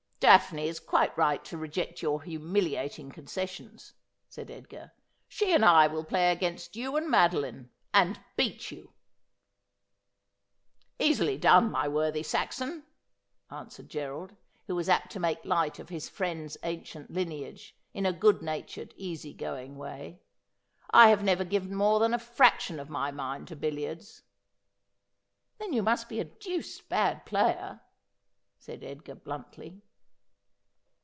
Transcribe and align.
'Daphne 0.23 0.67
is 0.67 0.79
quite 0.79 1.17
right 1.17 1.43
to 1.43 1.57
reject 1.57 2.03
your.humiliating 2.03 3.09
concessions,' 3.11 3.93
said 4.29 4.51
Edgar.' 4.51 4.91
She 5.27 5.51
and 5.51 5.65
I 5.65 5.87
will 5.87 6.03
play 6.03 6.31
against 6.31 6.75
you 6.75 6.95
and 6.95 7.09
Madoline, 7.09 7.69
and 7.91 8.19
beat 8.35 8.69
you.'' 8.69 8.93
Easily 11.07 11.39
done, 11.39 11.71
my 11.71 11.87
worthy 11.87 12.21
Saxon,' 12.21 12.83
answered 13.49 13.89
Gerald, 13.89 14.35
who 14.67 14.75
was 14.75 14.87
apt 14.87 15.11
to 15.13 15.19
make 15.19 15.43
light 15.43 15.79
of 15.79 15.89
his 15.89 16.07
friend's 16.07 16.55
ancient 16.61 17.09
lineage, 17.09 17.75
in 17.91 18.05
a 18.05 18.13
good 18.13 18.43
natured 18.43 18.93
easy 18.95 19.33
going 19.33 19.75
way.' 19.75 20.21
I 20.91 21.09
have 21.09 21.23
never 21.23 21.43
given 21.43 21.73
more 21.73 21.99
than 21.99 22.13
a 22.13 22.19
frac 22.19 22.59
tion 22.59 22.79
of 22.79 22.91
my 22.91 23.09
mind 23.09 23.47
to 23.47 23.55
billiards.'' 23.55 24.21
Then 25.57 25.73
you 25.73 25.81
must 25.81 26.07
be 26.07 26.19
a 26.19 26.25
deuced 26.25 26.89
bad 26.89 27.25
player,' 27.25 27.81
said 28.59 28.83
Edgar 28.83 29.15
bluntly. 29.15 29.81